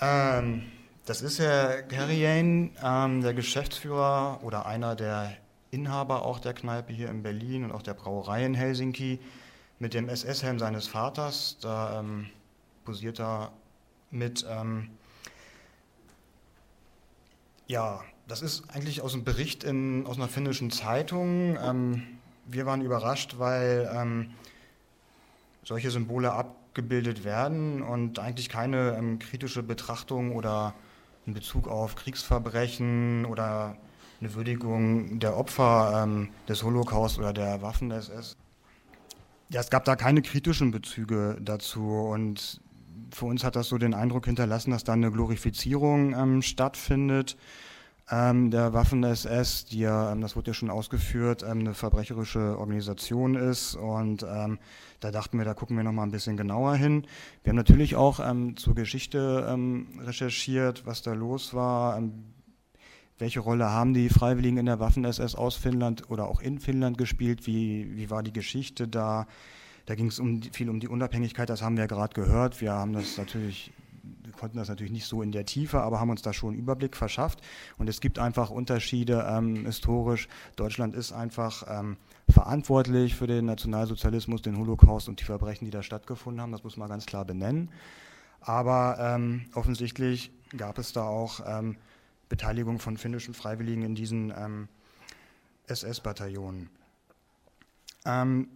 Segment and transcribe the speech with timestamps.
[0.00, 0.62] Ähm,
[1.04, 5.36] das ist Herr Kerrian, ähm, der Geschäftsführer oder einer der
[5.70, 9.20] Inhaber auch der Kneipe hier in Berlin und auch der Brauerei in Helsinki
[9.78, 11.58] mit dem SS-Helm seines Vaters.
[11.60, 12.26] Da ähm,
[12.84, 13.52] posiert er
[14.10, 14.44] mit.
[14.48, 14.90] Ähm,
[17.66, 21.56] ja, das ist eigentlich aus einem Bericht in, aus einer finnischen Zeitung.
[21.62, 22.06] Ähm,
[22.46, 24.30] wir waren überrascht, weil ähm,
[25.62, 26.32] solche Symbole
[26.70, 30.72] abgebildet werden und eigentlich keine ähm, kritische Betrachtung oder
[31.26, 33.76] in Bezug auf Kriegsverbrechen oder
[34.20, 38.36] eine Würdigung der Opfer ähm, des Holocaust oder der Waffen-SS.
[39.48, 42.60] Ja, es gab da keine kritischen Bezüge dazu und
[43.10, 47.36] für uns hat das so den Eindruck hinterlassen, dass da eine Glorifizierung ähm, stattfindet
[48.08, 53.76] der Waffen-SS, die ja, ähm, das wurde ja schon ausgeführt, ähm, eine verbrecherische Organisation ist.
[53.76, 54.58] Und ähm,
[54.98, 57.06] da dachten wir, da gucken wir nochmal ein bisschen genauer hin.
[57.44, 62.02] Wir haben natürlich auch ähm, zur Geschichte ähm, recherchiert, was da los war.
[63.18, 67.46] welche Rolle haben die Freiwilligen in der Waffen-SS aus Finnland oder auch in Finnland gespielt?
[67.46, 69.26] Wie, wie war die Geschichte da?
[69.86, 72.60] Da ging es um, viel um die Unabhängigkeit, das haben wir gerade gehört.
[72.60, 76.10] Wir haben das natürlich wir konnten das natürlich nicht so in der Tiefe, aber haben
[76.10, 77.40] uns da schon einen Überblick verschafft.
[77.78, 80.28] Und es gibt einfach Unterschiede ähm, historisch.
[80.56, 81.96] Deutschland ist einfach ähm,
[82.28, 86.52] verantwortlich für den Nationalsozialismus, den Holocaust und die Verbrechen, die da stattgefunden haben.
[86.52, 87.70] Das muss man ganz klar benennen.
[88.40, 91.76] Aber ähm, offensichtlich gab es da auch ähm,
[92.28, 94.68] Beteiligung von finnischen Freiwilligen in diesen ähm,
[95.66, 96.70] SS-Bataillonen.
[98.06, 98.48] Ähm,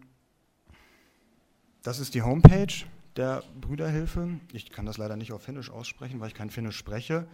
[1.83, 2.73] das ist die Homepage
[3.17, 4.41] der Brüderhilfe.
[4.53, 7.27] Ich kann das leider nicht auf Finnisch aussprechen, weil ich kein Finnisch spreche.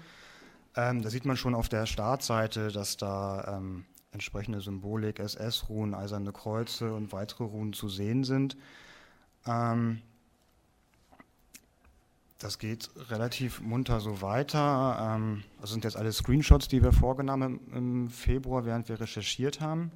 [0.76, 6.32] Ähm, da sieht man schon auf der Startseite, dass da ähm, entsprechende Symbolik, SS-Ruhen, eiserne
[6.32, 8.56] Kreuze und weitere Ruhen zu sehen sind.
[9.46, 10.02] Ähm,
[12.38, 15.16] das geht relativ munter so weiter.
[15.16, 19.60] Ähm, das sind jetzt alle Screenshots, die wir vorgenommen haben im Februar, während wir recherchiert
[19.60, 19.90] haben.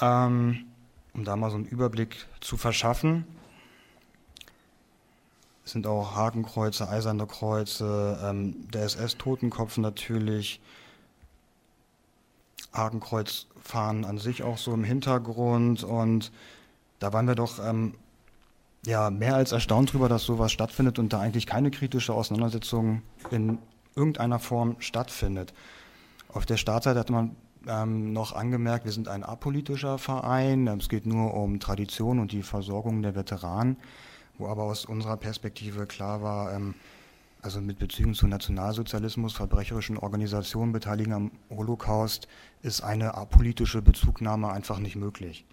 [0.00, 0.66] Ähm,
[1.14, 3.24] um da mal so einen Überblick zu verschaffen.
[5.64, 10.60] Es sind auch Hakenkreuze, eiserne Kreuze, ähm, der SS-Totenkopf natürlich,
[12.72, 16.32] Hakenkreuzfahnen an sich auch so im Hintergrund und
[16.98, 17.94] da waren wir doch ähm,
[18.84, 23.58] ja, mehr als erstaunt darüber, dass sowas stattfindet und da eigentlich keine kritische Auseinandersetzung in
[23.96, 25.54] irgendeiner Form stattfindet.
[26.28, 27.36] Auf der Startseite hat man
[27.66, 32.42] ähm, noch angemerkt, wir sind ein apolitischer Verein, es geht nur um Tradition und die
[32.42, 33.76] Versorgung der Veteranen
[34.38, 36.74] wo aber aus unserer Perspektive klar war, ähm,
[37.42, 42.26] also mit Bezügen zu Nationalsozialismus, verbrecherischen Organisationen beteiligen am Holocaust,
[42.62, 45.44] ist eine apolitische Bezugnahme einfach nicht möglich.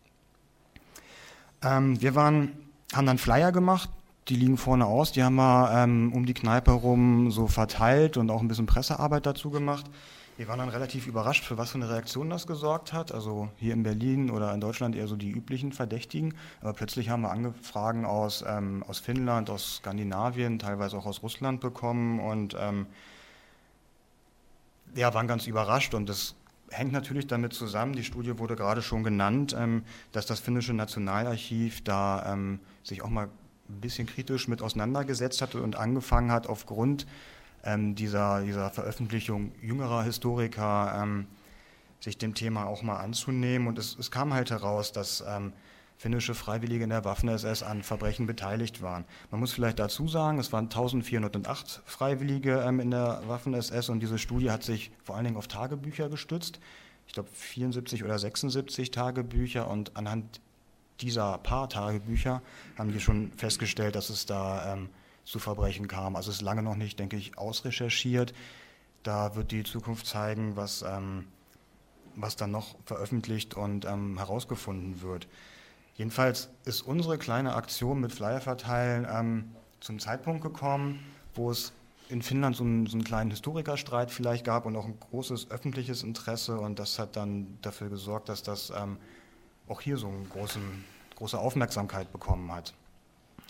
[1.62, 2.54] Ähm, wir waren,
[2.94, 3.90] haben dann Flyer gemacht,
[4.30, 8.30] die liegen vorne aus, die haben wir ähm, um die Kneipe herum so verteilt und
[8.30, 9.86] auch ein bisschen Pressearbeit dazu gemacht.
[10.42, 13.12] Wir waren dann relativ überrascht, für was für eine Reaktion das gesorgt hat.
[13.12, 16.34] Also hier in Berlin oder in Deutschland eher so die üblichen Verdächtigen.
[16.62, 21.62] Aber plötzlich haben wir Angefragen aus, ähm, aus Finnland, aus Skandinavien, teilweise auch aus Russland
[21.62, 22.88] bekommen und ähm,
[24.96, 25.94] ja, waren ganz überrascht.
[25.94, 26.34] Und das
[26.72, 31.84] hängt natürlich damit zusammen, die Studie wurde gerade schon genannt, ähm, dass das finnische Nationalarchiv
[31.84, 33.30] da ähm, sich auch mal
[33.70, 37.06] ein bisschen kritisch mit auseinandergesetzt hatte und angefangen hat, aufgrund
[37.64, 41.28] ähm, dieser, dieser Veröffentlichung jüngerer Historiker ähm,
[42.00, 43.68] sich dem Thema auch mal anzunehmen.
[43.68, 45.54] Und es, es kam halt heraus, dass ähm,
[46.02, 49.06] finnische Freiwillige in der Waffen-SS an Verbrechen beteiligt waren.
[49.30, 54.18] Man muss vielleicht dazu sagen, es waren 1408 Freiwillige ähm, in der Waffen-SS und diese
[54.18, 56.60] Studie hat sich vor allen Dingen auf Tagebücher gestützt.
[57.06, 60.42] Ich glaube 74 oder 76 Tagebücher und anhand
[61.02, 62.42] dieser paar Tagebücher
[62.78, 64.90] haben wir schon festgestellt, dass es da ähm,
[65.24, 66.16] zu Verbrechen kam.
[66.16, 68.34] Also ist lange noch nicht, denke ich, ausrecherchiert.
[69.04, 71.28] Da wird die Zukunft zeigen, was, ähm,
[72.16, 75.28] was dann noch veröffentlicht und ähm, herausgefunden wird.
[75.96, 81.00] Jedenfalls ist unsere kleine Aktion mit Flyer verteilen ähm, zum Zeitpunkt gekommen,
[81.34, 81.74] wo es
[82.10, 86.04] in Finnland so einen, so einen, kleinen Historikerstreit vielleicht gab und auch ein großes öffentliches
[86.04, 86.60] Interesse.
[86.60, 88.98] Und das hat dann dafür gesorgt, dass das ähm,
[89.68, 90.26] auch hier so eine
[91.16, 92.74] große Aufmerksamkeit bekommen hat.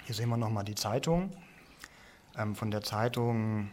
[0.05, 1.31] Hier sehen wir nochmal die Zeitung.
[2.37, 3.69] Ähm, von der Zeitung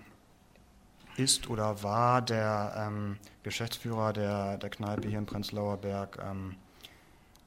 [1.17, 6.57] ist oder war der ähm, Geschäftsführer der, der Kneipe hier in Prenzlauer Berg ähm,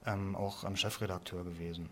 [0.05, 1.89] ähm auch Chefredakteur gewesen.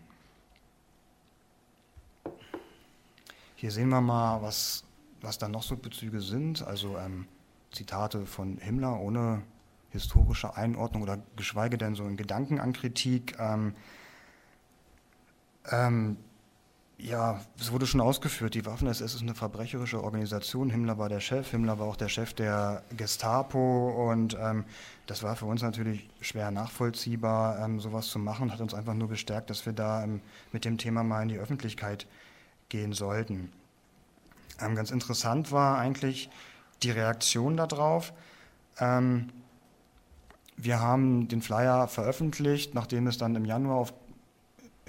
[3.56, 4.84] Hier sehen wir mal, was,
[5.20, 6.62] was da noch so Bezüge sind.
[6.62, 7.26] Also ähm,
[7.72, 9.42] Zitate von Himmler ohne
[9.90, 13.36] historische Einordnung oder geschweige denn so ein Gedanken an Kritik.
[13.38, 13.74] Ähm,
[17.02, 20.68] Ja, es wurde schon ausgeführt, die Waffen-SS ist eine verbrecherische Organisation.
[20.68, 24.66] Himmler war der Chef, Himmler war auch der Chef der Gestapo und ähm,
[25.06, 29.08] das war für uns natürlich schwer nachvollziehbar, ähm, sowas zu machen, hat uns einfach nur
[29.08, 30.20] bestärkt, dass wir da ähm,
[30.52, 32.06] mit dem Thema mal in die Öffentlichkeit
[32.68, 33.50] gehen sollten.
[34.60, 36.28] Ähm, ganz interessant war eigentlich
[36.82, 38.12] die Reaktion darauf.
[38.78, 39.30] Ähm,
[40.58, 43.94] wir haben den Flyer veröffentlicht, nachdem es dann im Januar auf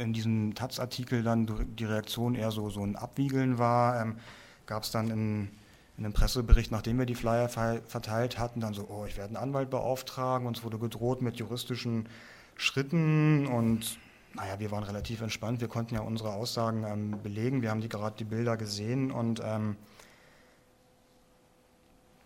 [0.01, 4.17] in diesem Taz-Artikel dann die Reaktion eher so, so ein Abwiegeln war, ähm,
[4.65, 5.49] gab es dann in,
[5.97, 9.37] in einem Pressebericht, nachdem wir die Flyer verteilt hatten, dann so, oh, ich werde einen
[9.37, 12.07] Anwalt beauftragen, uns wurde gedroht mit juristischen
[12.55, 13.97] Schritten und
[14.33, 17.89] naja, wir waren relativ entspannt, wir konnten ja unsere Aussagen ähm, belegen, wir haben die
[17.89, 19.75] gerade die Bilder gesehen und ähm,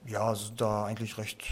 [0.06, 1.48] ja, da eigentlich recht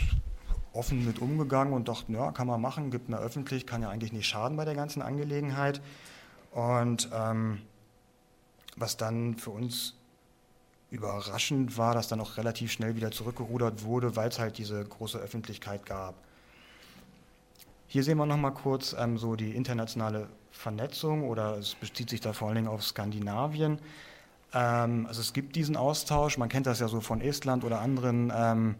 [0.74, 4.12] offen mit umgegangen und dachten, ja, kann man machen, gibt mehr öffentlich, kann ja eigentlich
[4.12, 5.82] nicht schaden bei der ganzen Angelegenheit.
[6.52, 7.62] Und ähm,
[8.76, 9.94] was dann für uns
[10.90, 15.18] überraschend war, dass dann auch relativ schnell wieder zurückgerudert wurde, weil es halt diese große
[15.18, 16.16] Öffentlichkeit gab.
[17.88, 22.34] Hier sehen wir nochmal kurz ähm, so die internationale Vernetzung oder es bezieht sich da
[22.34, 23.80] vor allen Dingen auf Skandinavien.
[24.54, 28.32] Ähm, also es gibt diesen Austausch, man kennt das ja so von Estland oder anderen
[28.36, 28.76] ähm,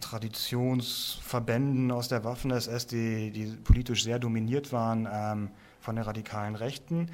[0.00, 5.50] Traditionsverbänden aus der Waffen-SS, die, die, politisch sehr dominiert waren ähm,
[5.80, 7.10] von den radikalen Rechten.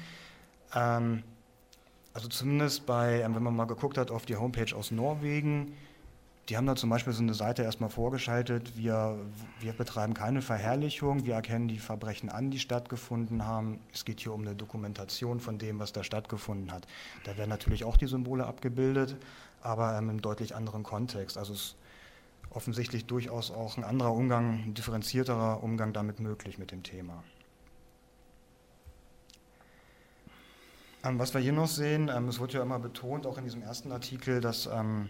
[0.73, 1.23] Ähm,
[2.13, 5.73] also zumindest bei, ähm, wenn man mal geguckt hat auf die Homepage aus Norwegen,
[6.49, 9.17] die haben da zum Beispiel so eine Seite erstmal vorgeschaltet, wir,
[9.59, 13.79] wir betreiben keine Verherrlichung, wir erkennen die Verbrechen an, die stattgefunden haben.
[13.91, 16.85] Es geht hier um eine Dokumentation von dem, was da stattgefunden hat.
[17.23, 19.17] Da werden natürlich auch die Symbole abgebildet,
[19.61, 21.37] aber ähm, im deutlich anderen Kontext.
[21.37, 21.75] Also es
[22.55, 27.23] offensichtlich durchaus auch ein anderer Umgang, ein differenzierterer Umgang damit möglich mit dem Thema.
[31.03, 33.61] Ähm, was wir hier noch sehen, ähm, es wurde ja immer betont, auch in diesem
[33.61, 35.09] ersten Artikel, dass ähm,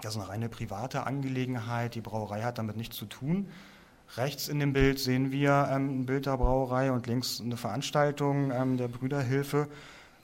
[0.00, 3.48] das eine reine private Angelegenheit, die Brauerei hat damit nichts zu tun.
[4.16, 8.88] Rechts in dem Bild sehen wir ein Bild der Brauerei und links eine Veranstaltung der
[8.88, 9.68] Brüderhilfe.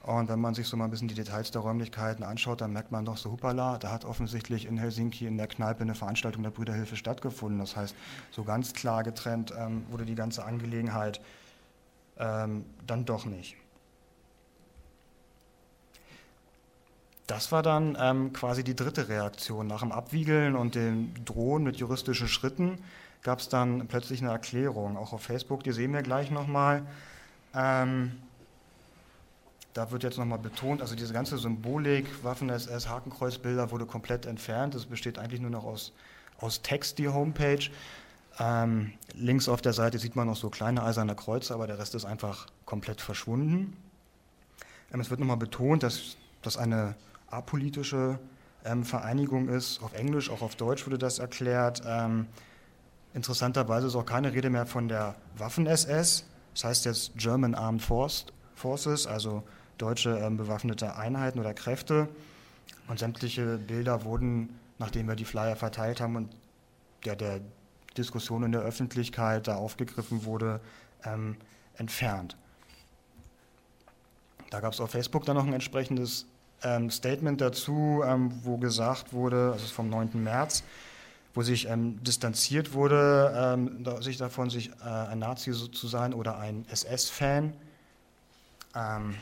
[0.02, 2.92] Und wenn man sich so mal ein bisschen die Details der Räumlichkeiten anschaut, dann merkt
[2.92, 6.50] man doch so, hupala, da hat offensichtlich in Helsinki in der Kneipe eine Veranstaltung der
[6.50, 7.58] Brüderhilfe stattgefunden.
[7.58, 7.94] Das heißt,
[8.30, 11.20] so ganz klar getrennt ähm, wurde die ganze Angelegenheit
[12.18, 13.56] ähm, dann doch nicht.
[17.26, 19.66] Das war dann ähm, quasi die dritte Reaktion.
[19.66, 22.78] Nach dem Abwiegeln und dem Drohen mit juristischen Schritten
[23.22, 26.86] gab es dann plötzlich eine Erklärung, auch auf Facebook, die sehen wir gleich nochmal.
[27.54, 28.12] Ähm,
[29.78, 34.74] da wird jetzt nochmal betont, also diese ganze Symbolik, Waffen-SS, Hakenkreuzbilder wurde komplett entfernt.
[34.74, 35.92] Es besteht eigentlich nur noch aus,
[36.40, 37.70] aus Text, die Homepage.
[38.40, 41.94] Ähm, links auf der Seite sieht man noch so kleine eiserne Kreuze, aber der Rest
[41.94, 43.76] ist einfach komplett verschwunden.
[44.92, 46.96] Ähm, es wird nochmal betont, dass das eine
[47.30, 48.18] apolitische
[48.64, 49.80] ähm, Vereinigung ist.
[49.80, 51.82] Auf Englisch, auch auf Deutsch wurde das erklärt.
[51.86, 52.26] Ähm,
[53.14, 56.24] interessanterweise ist auch keine Rede mehr von der Waffen-SS.
[56.54, 59.44] Das heißt jetzt German Armed Forces, also
[59.78, 62.08] deutsche ähm, bewaffnete Einheiten oder Kräfte.
[62.88, 66.30] Und sämtliche Bilder wurden, nachdem wir die Flyer verteilt haben und
[67.04, 67.40] der, der
[67.96, 70.60] Diskussion in der Öffentlichkeit da aufgegriffen wurde,
[71.04, 71.36] ähm,
[71.76, 72.36] entfernt.
[74.50, 76.26] Da gab es auf Facebook dann noch ein entsprechendes
[76.62, 80.10] ähm, Statement dazu, ähm, wo gesagt wurde, also vom 9.
[80.22, 80.64] März,
[81.34, 86.14] wo sich ähm, distanziert wurde, ähm, da, sich davon, sich äh, ein Nazi zu sein
[86.14, 87.52] oder ein SS-Fan.
[88.74, 89.14] Ähm,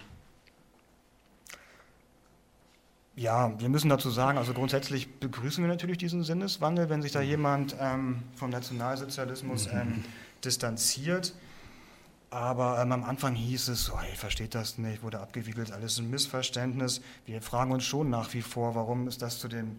[3.16, 7.22] ja, wir müssen dazu sagen, also grundsätzlich begrüßen wir natürlich diesen Sinneswandel, wenn sich da
[7.22, 9.78] jemand ähm, vom Nationalsozialismus mhm.
[9.78, 10.04] ähm,
[10.44, 11.32] distanziert.
[12.28, 16.10] Aber ähm, am Anfang hieß es, oh, ihr versteht das nicht, wurde abgewiegelt, alles ein
[16.10, 17.00] Missverständnis.
[17.24, 19.78] Wir fragen uns schon nach wie vor, warum ist das zu dem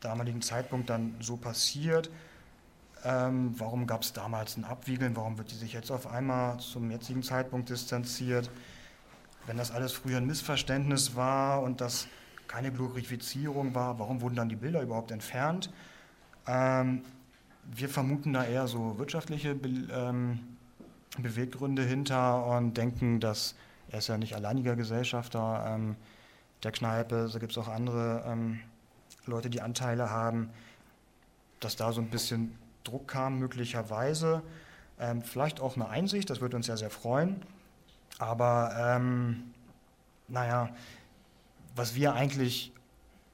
[0.00, 2.10] damaligen Zeitpunkt dann so passiert?
[3.04, 5.14] Ähm, warum gab es damals ein Abwiegeln?
[5.14, 8.50] Warum wird die sich jetzt auf einmal zum jetzigen Zeitpunkt distanziert?
[9.46, 12.08] Wenn das alles früher ein Missverständnis war und das
[12.48, 15.70] keine Glorifizierung war, warum wurden dann die Bilder überhaupt entfernt?
[16.46, 17.02] Ähm,
[17.64, 20.40] wir vermuten da eher so wirtschaftliche Be ähm,
[21.18, 23.54] Beweggründe hinter und denken, dass
[23.90, 25.96] er ist ja nicht alleiniger Gesellschafter ähm,
[26.62, 28.60] der Kneipe, so gibt es auch andere ähm,
[29.26, 30.50] Leute, die Anteile haben,
[31.60, 34.42] dass da so ein bisschen Druck kam möglicherweise.
[34.98, 37.42] Ähm, vielleicht auch eine Einsicht, das würde uns ja sehr freuen.
[38.18, 39.52] Aber ähm,
[40.28, 40.70] naja,
[41.76, 42.72] was wir eigentlich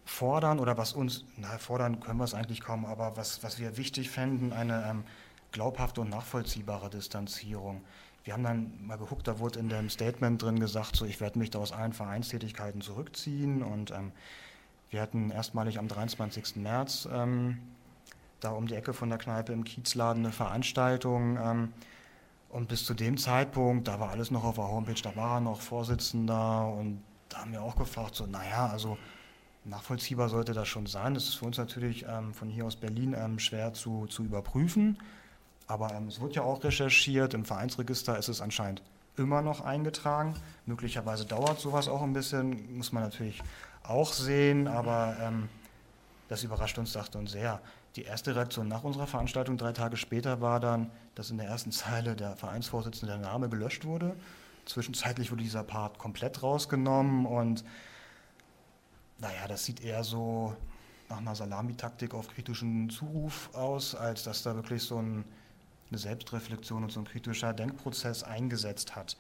[0.04, 3.76] fordern oder was uns, na, fordern können wir es eigentlich kaum, aber was, was wir
[3.76, 5.04] wichtig fänden, eine ähm,
[5.52, 7.82] glaubhafte und nachvollziehbare Distanzierung.
[8.24, 11.38] Wir haben dann mal geguckt, da wurde in dem Statement drin gesagt, so ich werde
[11.38, 14.12] mich da aus allen Vereinstätigkeiten zurückziehen und ähm,
[14.90, 16.56] wir hatten erstmalig am 23.
[16.56, 17.58] März ähm,
[18.40, 21.72] da um die Ecke von der Kneipe im Kiezladen eine Veranstaltung ähm,
[22.48, 25.40] und bis zu dem Zeitpunkt, da war alles noch auf der Homepage, da war er
[25.40, 28.98] noch Vorsitzender und da haben wir auch gefragt, so naja, also
[29.64, 31.14] nachvollziehbar sollte das schon sein.
[31.14, 34.98] Das ist für uns natürlich ähm, von hier aus Berlin ähm, schwer zu, zu überprüfen.
[35.66, 38.82] Aber ähm, es wird ja auch recherchiert, im Vereinsregister ist es anscheinend
[39.16, 40.34] immer noch eingetragen.
[40.66, 43.42] Möglicherweise dauert sowas auch ein bisschen, muss man natürlich
[43.82, 45.48] auch sehen, aber ähm,
[46.28, 47.60] das überrascht uns, dachte uns sehr.
[47.96, 51.72] Die erste Reaktion nach unserer Veranstaltung drei Tage später war dann, dass in der ersten
[51.72, 54.14] Zeile der Vereinsvorsitzende der Name gelöscht wurde.
[54.64, 57.64] Zwischenzeitlich wurde dieser Part komplett rausgenommen und
[59.18, 60.56] naja, das sieht eher so
[61.08, 65.24] nach einer Salamitaktik auf kritischen Zuruf aus, als dass da wirklich so ein,
[65.90, 69.16] eine Selbstreflexion und so ein kritischer Denkprozess eingesetzt hat.